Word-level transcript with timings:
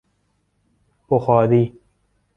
بخاری 1.09 1.79